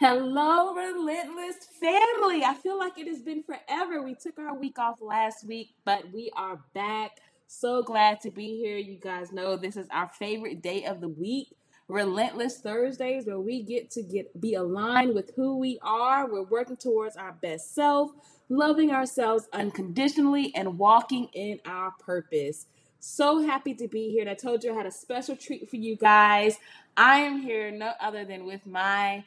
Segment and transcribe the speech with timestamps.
[0.00, 2.42] Hello, Relentless family.
[2.42, 4.00] I feel like it has been forever.
[4.00, 7.18] We took our week off last week, but we are back.
[7.48, 8.78] So glad to be here.
[8.78, 11.48] You guys know this is our favorite day of the week.
[11.86, 16.32] Relentless Thursdays, where we get to get be aligned with who we are.
[16.32, 18.10] We're working towards our best self,
[18.48, 22.64] loving ourselves unconditionally, and walking in our purpose.
[23.00, 24.22] So happy to be here.
[24.22, 26.56] And I told you I had a special treat for you guys.
[26.96, 29.24] I am here no other than with my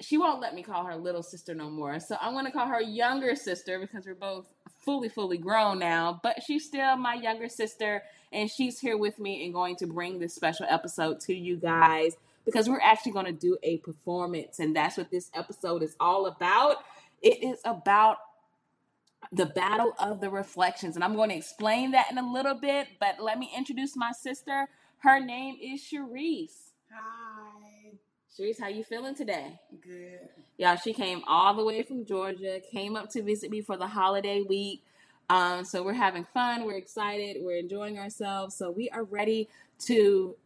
[0.00, 2.00] she won't let me call her little sister no more.
[2.00, 4.48] So I'm going to call her younger sister because we're both
[4.84, 6.20] fully, fully grown now.
[6.22, 10.18] But she's still my younger sister, and she's here with me and going to bring
[10.18, 14.74] this special episode to you guys because we're actually going to do a performance, and
[14.74, 16.76] that's what this episode is all about.
[17.22, 18.16] It is about
[19.30, 22.88] the battle of the reflections, and I'm going to explain that in a little bit.
[22.98, 24.68] But let me introduce my sister.
[24.98, 26.72] Her name is Cherise.
[26.90, 27.69] Hi.
[28.38, 29.58] Sharice, how you feeling today?
[29.82, 30.28] Good.
[30.56, 33.88] Yeah, she came all the way from Georgia, came up to visit me for the
[33.88, 34.84] holiday week.
[35.28, 38.54] Um, so we're having fun, we're excited, we're enjoying ourselves.
[38.54, 39.48] So we are ready
[39.86, 40.36] to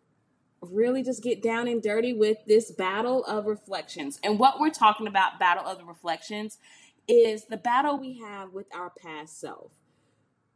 [0.62, 4.18] really just get down and dirty with this battle of reflections.
[4.24, 6.58] And what we're talking about, battle of the reflections,
[7.06, 9.70] is the battle we have with our past self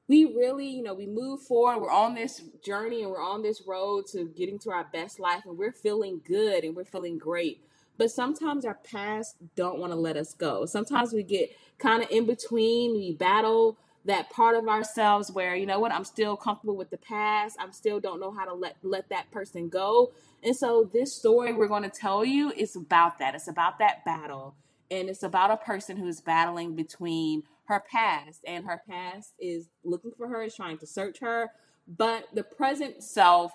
[0.08, 1.82] we really, you know, we move forward.
[1.82, 5.42] We're on this journey and we're on this road to getting to our best life
[5.44, 7.60] and we're feeling good and we're feeling great.
[7.98, 10.64] But sometimes our past don't want to let us go.
[10.64, 12.94] Sometimes we get kind of in between.
[12.94, 16.96] We battle that part of ourselves where, you know what, I'm still comfortable with the
[16.96, 17.56] past.
[17.60, 20.12] I'm still don't know how to let let that person go.
[20.42, 23.34] And so this story we're going to tell you is about that.
[23.34, 24.54] It's about that battle.
[24.90, 30.12] And it's about a person who's battling between her past and her past is looking
[30.16, 31.50] for her is trying to search her
[31.96, 33.52] but the present self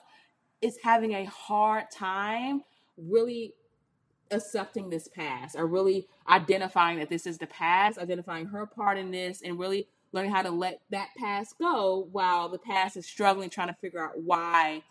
[0.62, 2.64] is having a hard time
[2.98, 3.54] really
[4.32, 9.12] accepting this past or really identifying that this is the past identifying her part in
[9.12, 13.50] this and really learning how to let that past go while the past is struggling
[13.50, 14.82] trying to figure out why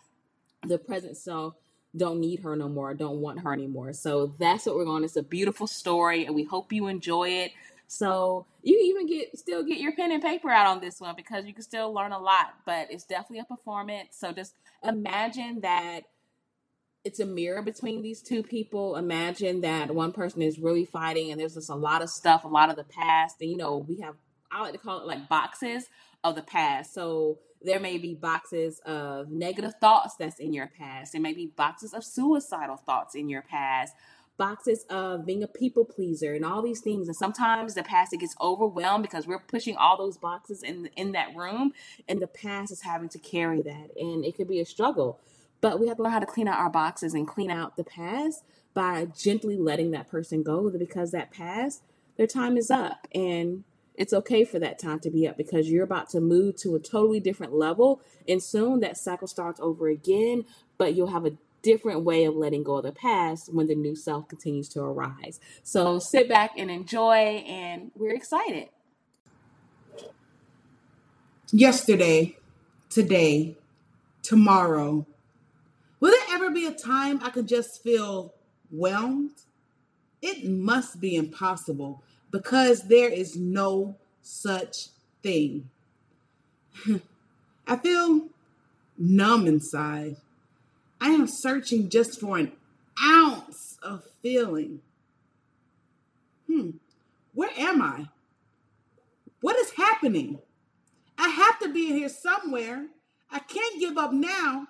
[0.67, 1.55] the present self
[1.95, 3.93] don't need her no more don't want her anymore.
[3.93, 7.51] So that's what we're going it's a beautiful story and we hope you enjoy it
[7.93, 11.45] so you even get still get your pen and paper out on this one because
[11.45, 14.17] you can still learn a lot, but it's definitely a performance.
[14.17, 16.01] So just imagine that
[17.03, 18.95] it's a mirror between these two people.
[18.95, 22.47] Imagine that one person is really fighting and there's just a lot of stuff, a
[22.47, 23.35] lot of the past.
[23.41, 24.15] And you know, we have
[24.51, 25.85] I like to call it like boxes
[26.23, 26.95] of the past.
[26.95, 31.11] So there may be boxes of negative thoughts that's in your past.
[31.11, 33.93] There may be boxes of suicidal thoughts in your past
[34.37, 37.07] boxes of being a people pleaser and all these things.
[37.07, 41.35] And sometimes the pastor gets overwhelmed because we're pushing all those boxes in in that
[41.35, 41.73] room,
[42.07, 45.19] and the past is having to carry that, and it could be a struggle.
[45.61, 47.85] But we have to learn how to clean out our boxes and clean out the
[47.85, 48.43] past
[48.73, 51.83] by gently letting that person go because that past,
[52.17, 53.07] their time is up.
[53.13, 53.63] And
[53.95, 56.79] it's okay for that time to be up because you're about to move to a
[56.79, 58.01] totally different level.
[58.27, 60.45] And soon that cycle starts over again,
[60.77, 61.33] but you'll have a
[61.63, 65.39] different way of letting go of the past when the new self continues to arise.
[65.63, 68.69] So sit back and enjoy, and we're excited.
[71.51, 72.37] Yesterday,
[72.89, 73.55] today,
[74.21, 75.05] tomorrow.
[75.99, 78.33] Will there ever be a time I can just feel
[78.69, 79.31] whelmed?
[80.21, 84.89] It must be impossible because there is no such
[85.21, 85.69] thing.
[87.67, 88.27] I feel
[88.97, 90.17] numb inside.
[91.03, 92.53] I am searching just for an
[93.03, 94.79] ounce of feeling.
[96.47, 96.69] Hmm,
[97.33, 98.07] where am I?
[99.41, 100.39] What is happening?
[101.17, 102.85] I have to be in here somewhere.
[103.29, 104.67] I can't give up now.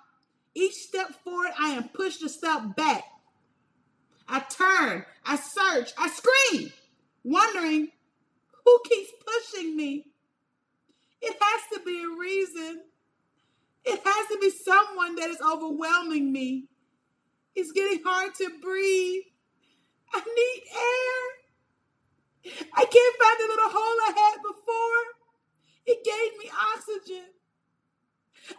[0.55, 3.03] Each step forward, I am pushed a step back.
[4.27, 6.73] I turn, I search, I scream,
[7.23, 7.89] wondering
[8.65, 10.07] who keeps pushing me.
[11.21, 12.81] It has to be a reason.
[13.85, 16.67] It has to be someone that is overwhelming me.
[17.55, 19.23] It's getting hard to breathe.
[20.13, 21.21] I need air.
[22.75, 25.03] I can't find the little hole I had before.
[25.85, 27.27] It gave me oxygen.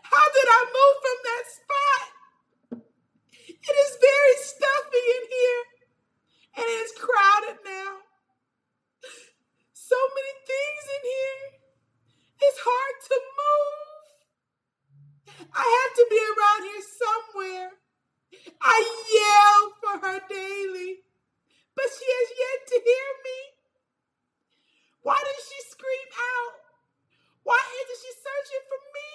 [0.03, 2.07] How did I move from that spot?
[3.49, 5.65] It is very stuffy in here,
[6.57, 8.01] and it is crowded now.
[9.73, 11.45] So many things in here.
[12.43, 13.95] It's hard to move.
[15.55, 17.71] I have to be around here somewhere.
[18.61, 18.79] I
[19.13, 21.05] yell for her daily,
[21.77, 23.39] but she has yet to hear me.
[25.03, 26.55] Why does she scream out?
[27.45, 29.13] Why isn't she searching for me?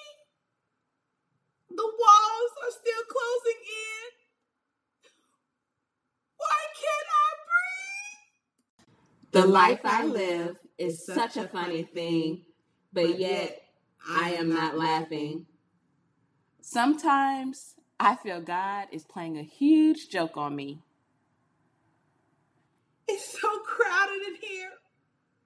[1.77, 4.07] The walls are still closing in.
[6.37, 8.29] Why can't I breathe?
[9.31, 12.45] The life I live is such a funny thing,
[12.91, 13.61] but yet
[14.09, 15.45] I am not laughing.
[16.61, 20.81] Sometimes I feel God is playing a huge joke on me.
[23.07, 24.71] It's so crowded in here.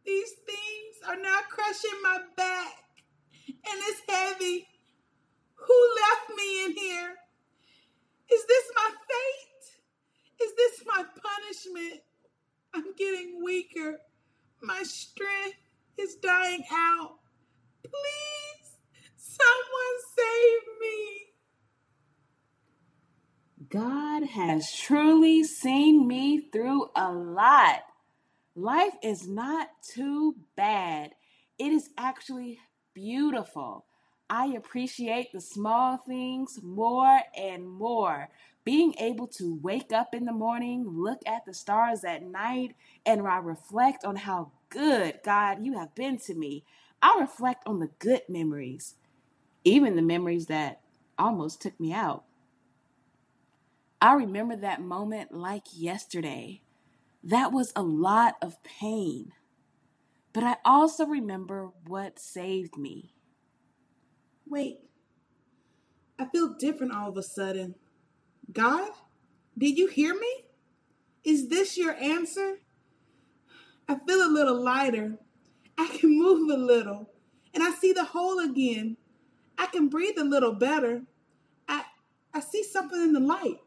[0.06, 2.76] These things are now crushing my back,
[3.48, 4.68] and it's heavy.
[5.56, 7.16] Who left me in here?
[8.32, 10.46] Is this my fate?
[10.46, 12.02] Is this my punishment?
[12.74, 14.00] I'm getting weaker.
[14.62, 15.58] My strength
[15.98, 17.20] is dying out.
[17.84, 18.78] Please,
[19.16, 21.24] someone save me.
[23.70, 27.84] God has truly seen me through a lot.
[28.56, 31.12] Life is not too bad.
[31.58, 32.60] It is actually
[32.94, 33.86] beautiful.
[34.30, 38.30] I appreciate the small things more and more.
[38.64, 42.76] Being able to wake up in the morning, look at the stars at night,
[43.06, 46.64] and I reflect on how good, God, you have been to me.
[47.02, 48.96] I reflect on the good memories,
[49.66, 50.82] even the memories that
[51.18, 52.24] almost took me out.
[54.02, 56.62] I remember that moment like yesterday.
[57.24, 59.32] That was a lot of pain.
[60.34, 63.14] But I also remember what saved me.
[64.48, 64.80] Wait,
[66.20, 67.76] I feel different all of a sudden.
[68.52, 68.92] God,
[69.58, 70.46] did you hear me?
[71.24, 72.60] Is this your answer?
[73.88, 75.18] I feel a little lighter.
[75.78, 77.10] I can move a little,
[77.54, 78.98] and I see the hole again.
[79.58, 81.04] I can breathe a little better.
[81.68, 81.84] I
[82.34, 83.60] I see something in the light.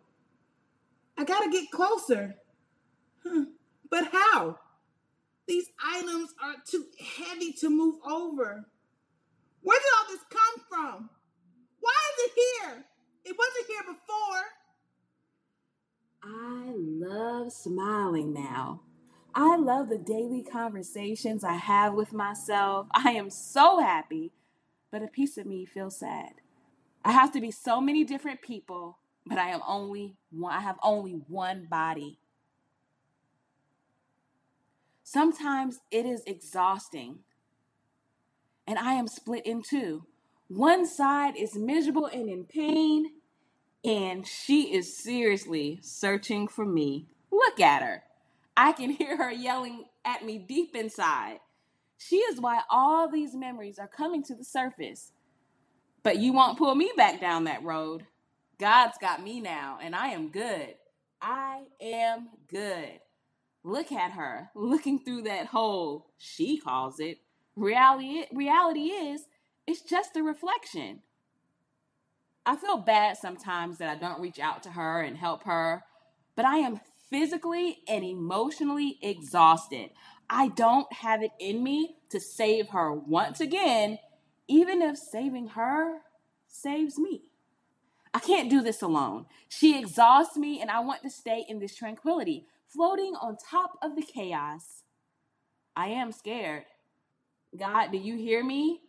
[1.17, 2.37] I gotta get closer.
[3.25, 3.47] Huh.
[3.89, 4.59] But how?
[5.47, 8.67] These items are too heavy to move over.
[9.63, 11.11] Where did all this come from?
[11.81, 12.85] Why is it here?
[13.25, 14.43] It wasn't here before.
[16.27, 18.83] I love smiling now.
[19.35, 22.89] I love the daily conversations I have with myself.
[22.95, 24.33] I am so happy,
[24.91, 26.33] but a piece of me feels sad.
[27.05, 30.79] I have to be so many different people, but I am only one I have
[30.83, 32.19] only one body.
[35.05, 37.21] Sometimes it is exhausting.
[38.67, 40.05] And I am split in two.
[40.49, 43.13] One side is miserable and in pain,
[43.85, 47.09] and she is seriously searching for me.
[47.31, 48.03] Look at her.
[48.57, 51.41] I can hear her yelling at me deep inside.
[51.99, 55.13] She is why all these memories are coming to the surface.
[56.03, 58.07] But you won't pull me back down that road.
[58.59, 60.75] God's got me now, and I am good.
[61.21, 63.01] I am good.
[63.65, 67.19] Look at her looking through that hole, she calls it.
[67.57, 69.23] Reality, reality is,
[69.67, 71.01] it's just a reflection.
[72.47, 75.85] I feel bad sometimes that I don't reach out to her and help her,
[76.37, 79.91] but I am physically and emotionally exhausted.
[80.31, 83.99] I don't have it in me to save her once again,
[84.49, 85.99] even if saving her
[86.49, 87.31] saves me.
[88.15, 89.27] I can't do this alone.
[89.49, 93.97] She exhausts me, and I want to stay in this tranquility, floating on top of
[93.97, 94.85] the chaos.
[95.77, 96.65] I am scared.
[97.57, 98.81] God, do you hear me?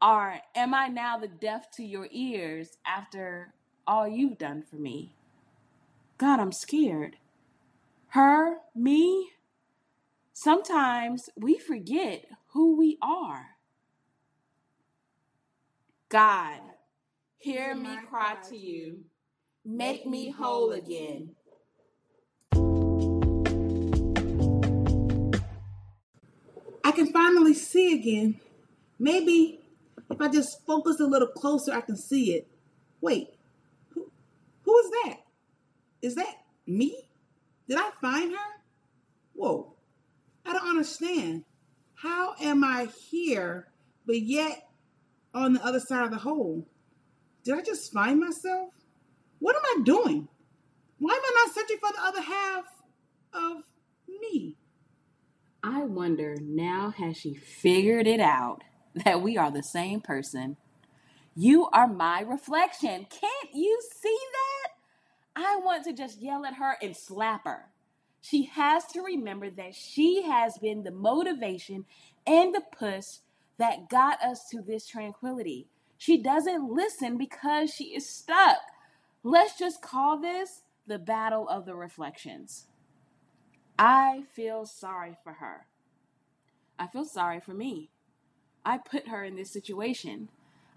[0.00, 3.52] Or am I now the deaf to your ears after
[3.86, 5.14] all you've done for me?
[6.18, 7.16] God, I'm scared.
[8.08, 9.30] Her, me?
[10.32, 13.56] Sometimes we forget who we are.
[16.08, 16.60] God,
[17.36, 19.04] hear me cry to you.
[19.64, 21.34] Make me whole again.
[26.84, 28.40] I can finally see again.
[28.98, 29.57] Maybe
[30.10, 32.48] if I just focus a little closer, I can see it.
[33.00, 33.28] Wait,
[33.90, 34.10] who,
[34.62, 35.16] who is that?
[36.02, 36.34] Is that
[36.66, 37.08] me?
[37.68, 38.62] Did I find her?
[39.34, 39.74] Whoa,
[40.46, 41.44] I don't understand.
[41.94, 43.68] How am I here,
[44.06, 44.68] but yet
[45.34, 46.66] on the other side of the hole?
[47.44, 48.72] Did I just find myself?
[49.38, 50.28] What am I doing?
[50.98, 52.64] Why am I not searching for the other half
[53.32, 53.62] of
[54.08, 54.56] me?
[55.62, 58.62] I wonder now has she figured it out
[59.04, 60.56] that we are the same person?
[61.34, 63.06] You are my reflection.
[63.10, 64.70] Can't you see that?
[65.36, 67.66] I want to just yell at her and slap her.
[68.20, 71.84] She has to remember that she has been the motivation
[72.26, 73.06] and the push
[73.58, 75.68] that got us to this tranquility.
[75.96, 78.58] She doesn't listen because she is stuck.
[79.22, 82.66] Let's just call this the battle of the reflections.
[83.78, 85.66] I feel sorry for her.
[86.78, 87.90] I feel sorry for me.
[88.68, 90.28] I put her in this situation.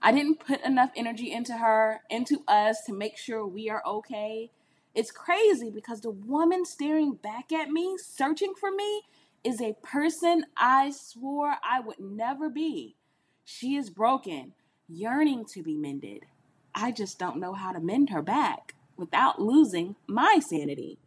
[0.02, 4.50] I didn't put enough energy into her, into us to make sure we are okay.
[4.96, 9.02] It's crazy because the woman staring back at me, searching for me,
[9.44, 12.96] is a person I swore I would never be.
[13.44, 14.54] She is broken,
[14.88, 16.28] yearning to be mended.
[16.74, 20.98] I just don't know how to mend her back without losing my sanity.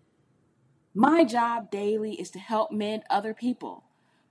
[0.95, 3.85] My job daily is to help mend other people,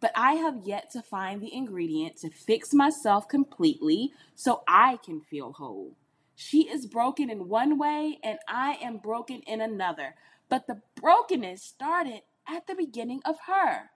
[0.04, 5.22] but I have yet to find the ingredient to fix myself completely so I can
[5.22, 5.96] feel whole.
[6.36, 10.16] She is broken in one way and I am broken in another,
[10.50, 13.92] but the brokenness started at the beginning of her.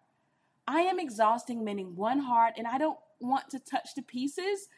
[0.66, 4.70] I am exhausting mending one heart and I don't want to touch the pieces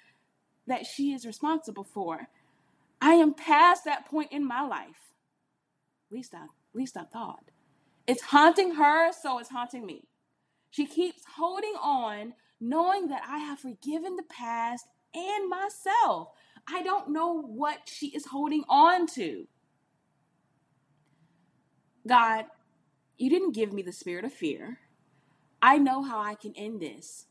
[0.66, 2.30] that she is responsible for.
[3.00, 5.14] I am past that point in my life.
[6.10, 7.52] At least I, at least I thought.
[8.08, 10.09] It's haunting her, so it's haunting me.
[10.70, 16.30] She keeps holding on, knowing that I have forgiven the past and myself.
[16.68, 19.48] I don't know what she is holding on to.
[22.08, 22.46] God,
[23.18, 24.80] you didn't give me the spirit of fear.
[25.62, 27.26] I know how I can end this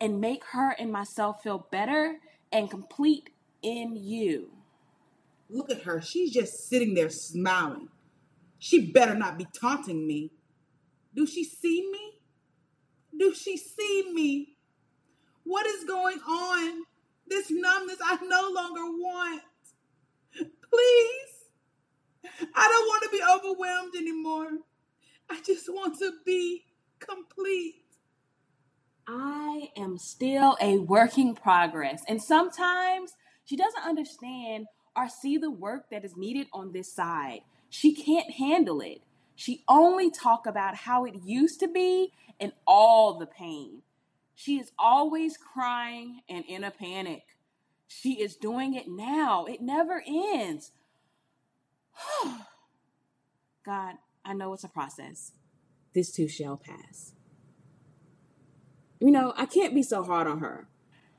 [0.00, 2.16] and make her and myself feel better
[2.52, 3.30] and complete
[3.62, 4.50] in you.
[5.50, 6.00] Look at her.
[6.00, 7.88] She's just sitting there smiling.
[8.58, 10.30] She better not be taunting me.
[11.14, 12.19] Do she see me?
[13.18, 14.56] Do she see me?
[15.44, 16.82] What is going on?
[17.26, 19.42] This numbness I no longer want.
[20.32, 21.30] Please.
[22.54, 24.50] I don't want to be overwhelmed anymore.
[25.28, 26.64] I just want to be
[26.98, 27.84] complete.
[29.06, 32.02] I am still a work in progress.
[32.08, 33.12] And sometimes
[33.44, 37.40] she doesn't understand or see the work that is needed on this side.
[37.68, 39.02] She can't handle it.
[39.40, 43.80] She only talk about how it used to be and all the pain.
[44.34, 47.22] She is always crying and in a panic.
[47.88, 49.46] She is doing it now.
[49.46, 50.72] It never ends.
[53.64, 53.94] God,
[54.26, 55.32] I know it's a process.
[55.94, 57.14] This too shall pass.
[59.00, 60.68] You know, I can't be so hard on her.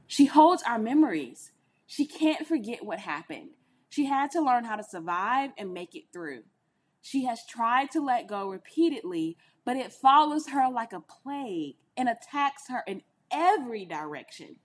[0.05, 1.53] She holds our memories.
[1.87, 3.49] She can't forget what happened.
[3.89, 6.43] She had to learn how to survive and make it through.
[7.01, 12.07] She has tried to let go repeatedly, but it follows her like a plague and
[12.07, 14.57] attacks her in every direction.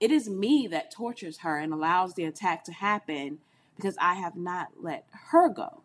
[0.00, 3.38] It is me that tortures her and allows the attack to happen
[3.76, 5.82] because I have not let her go.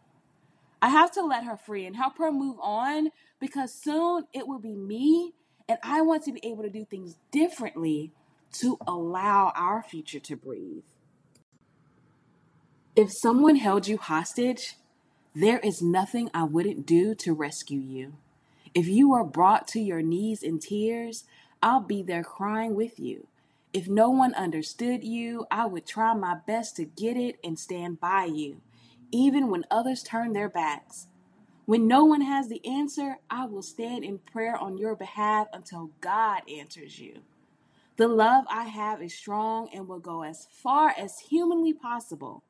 [0.81, 4.59] I have to let her free and help her move on because soon it will
[4.59, 5.33] be me,
[5.67, 8.11] and I want to be able to do things differently
[8.59, 10.83] to allow our future to breathe.
[12.95, 14.75] If someone held you hostage,
[15.35, 18.13] there is nothing I wouldn't do to rescue you.
[18.73, 21.25] If you are brought to your knees in tears,
[21.61, 23.27] I'll be there crying with you.
[23.73, 27.99] If no one understood you, I would try my best to get it and stand
[27.99, 28.61] by you,
[29.11, 31.07] even when others turn their backs.
[31.65, 35.91] When no one has the answer, I will stand in prayer on your behalf until
[35.99, 37.15] God answers you.
[37.97, 42.43] The love I have is strong and will go as far as humanly possible.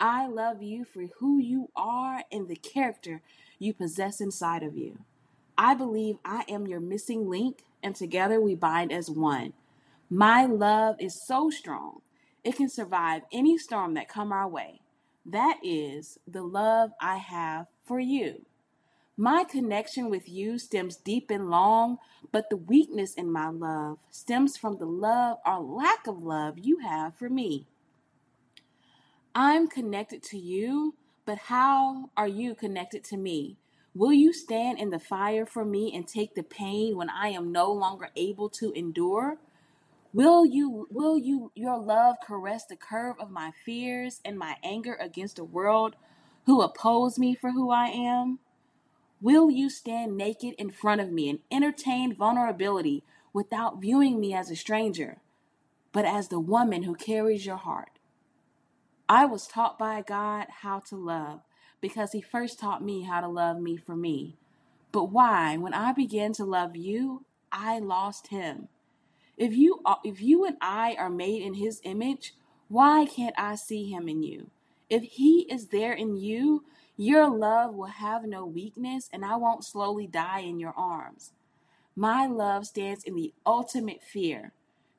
[0.00, 3.22] I love you for who you are and the character
[3.58, 4.98] you possess inside of you.
[5.56, 9.52] I believe I am your missing link, and together we bind as one.
[10.10, 12.00] My love is so strong,
[12.42, 14.80] it can survive any storm that come our way.
[15.24, 18.44] That is the love I have for you.
[19.16, 21.98] My connection with you stems deep and long,
[22.32, 26.78] but the weakness in my love stems from the love or lack of love you
[26.78, 27.68] have for me.
[29.36, 30.94] I'm connected to you,
[31.26, 33.56] but how are you connected to me?
[33.92, 37.50] Will you stand in the fire for me and take the pain when I am
[37.50, 39.38] no longer able to endure?
[40.12, 44.96] Will you will you your love caress the curve of my fears and my anger
[45.00, 45.96] against a world
[46.46, 48.38] who oppose me for who I am?
[49.20, 54.48] Will you stand naked in front of me and entertain vulnerability without viewing me as
[54.48, 55.18] a stranger,
[55.90, 57.93] but as the woman who carries your heart?
[59.08, 61.40] I was taught by God how to love
[61.80, 64.36] because He first taught me how to love me for me.
[64.92, 65.56] But why?
[65.56, 68.68] When I began to love you, I lost Him.
[69.36, 72.34] If you if you and I are made in His image,
[72.68, 74.50] why can't I see Him in you?
[74.88, 76.64] If He is there in you,
[76.96, 81.32] your love will have no weakness, and I won't slowly die in your arms.
[81.96, 84.52] My love stands in the ultimate fear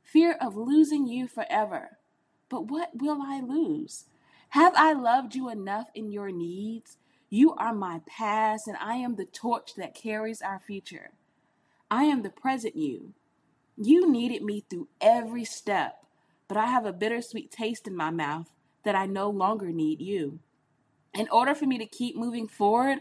[0.03, 1.97] fear of losing you forever.
[2.55, 4.05] But what will I lose?
[4.51, 6.97] Have I loved you enough in your needs?
[7.29, 11.11] You are my past, and I am the torch that carries our future.
[11.91, 13.13] I am the present you.
[13.77, 16.05] You needed me through every step,
[16.47, 18.49] but I have a bittersweet taste in my mouth
[18.85, 20.39] that I no longer need you.
[21.13, 22.99] In order for me to keep moving forward,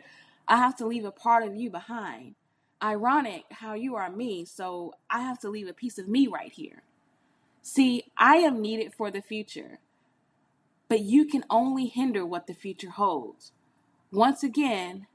[0.49, 2.35] I have to leave a part of you behind.
[2.83, 6.53] ironic how you are me, so I have to leave a piece of me right
[6.53, 6.83] here.
[7.67, 9.79] See, I am needed for the future,
[10.87, 13.53] but you can only hinder what the future holds.
[14.13, 15.07] Once again,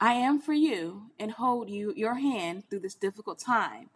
[0.00, 3.90] I am for you and hold you your hand through this difficult time,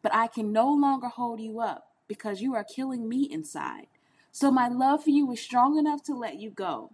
[0.00, 3.88] but I can no longer hold you up because you are killing me inside.
[4.32, 6.92] So my love for you is strong enough to let you go.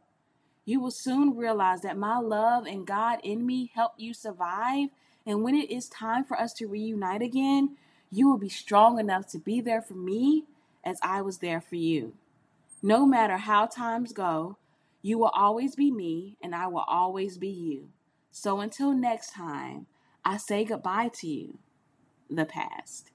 [0.64, 4.88] You will soon realize that my love and God in me help you survive,
[5.24, 7.76] and when it is time for us to reunite again,
[8.16, 10.44] you will be strong enough to be there for me
[10.84, 12.14] as I was there for you.
[12.82, 14.56] No matter how times go,
[15.02, 17.88] you will always be me and I will always be you.
[18.30, 19.86] So until next time,
[20.24, 21.58] I say goodbye to you,
[22.30, 23.10] the past.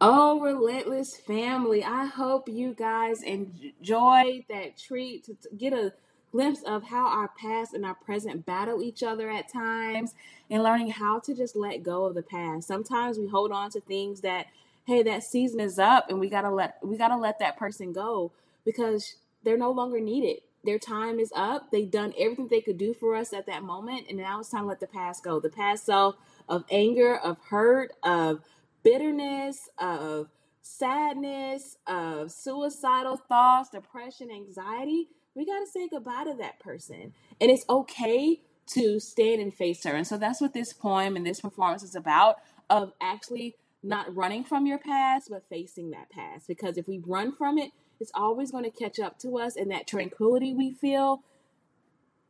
[0.00, 1.82] Oh, relentless family.
[1.82, 5.92] I hope you guys enjoyed that treat to get a
[6.34, 10.14] glimpse of how our past and our present battle each other at times
[10.50, 12.66] and learning how to just let go of the past.
[12.66, 14.46] Sometimes we hold on to things that
[14.84, 17.56] hey, that season is up and we got to let we got to let that
[17.56, 18.32] person go
[18.64, 19.14] because
[19.44, 21.70] they're no longer needed their time is up.
[21.70, 24.62] They've done everything they could do for us at that moment, and now it's time
[24.62, 25.38] to let the past go.
[25.38, 26.16] The past self
[26.48, 28.40] of anger, of hurt, of
[28.82, 30.28] bitterness, of
[30.62, 35.08] sadness, of suicidal thoughts, depression, anxiety.
[35.34, 37.12] We got to say goodbye to that person.
[37.40, 39.94] And it's okay to stand and face her.
[39.94, 42.36] And so that's what this poem and this performance is about
[42.70, 46.48] of actually not running from your past, but facing that past.
[46.48, 49.70] Because if we run from it, it's always going to catch up to us, and
[49.70, 51.22] that tranquility we feel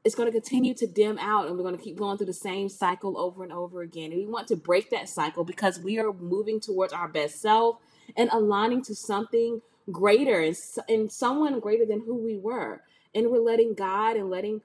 [0.05, 2.35] is going to continue to dim out, and we're going to keep going through the
[2.35, 4.13] same cycle over and over again.
[4.13, 7.79] And we want to break that cycle because we are moving towards our best self
[8.17, 10.57] and aligning to something greater and,
[10.89, 12.83] and someone greater than who we were.
[13.15, 14.63] And we're letting God and letting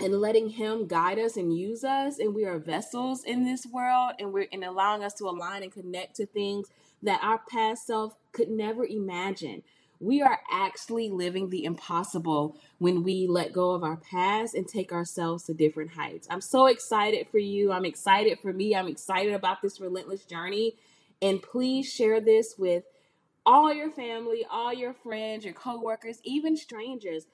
[0.00, 4.12] and letting him guide us and use us and we are vessels in this world
[4.20, 6.68] and we're and allowing us to align and connect to things
[7.02, 9.62] that our past self could never imagine
[10.00, 14.92] we are actually living the impossible when we let go of our past and take
[14.92, 16.28] ourselves to different heights.
[16.30, 17.72] I'm so excited for you.
[17.72, 18.76] I'm excited for me.
[18.76, 20.76] I'm excited about this relentless journey.
[21.20, 22.84] And please share this with
[23.44, 27.26] all your family, all your friends, your coworkers, even strangers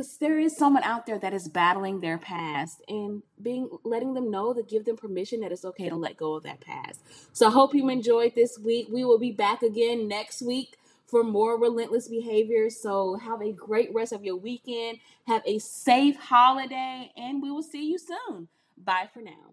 [0.00, 4.30] because there is someone out there that is battling their past and being letting them
[4.30, 7.02] know to give them permission that it's okay to let go of that past.
[7.34, 8.88] So I hope you enjoyed this week.
[8.90, 12.70] We will be back again next week for more relentless behavior.
[12.70, 15.00] So have a great rest of your weekend.
[15.26, 18.48] Have a safe holiday, and we will see you soon.
[18.82, 19.52] Bye for now.